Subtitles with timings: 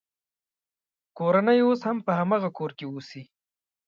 [1.17, 3.23] کورنۍ یې اوس هم په هماغه کور کې اوسي.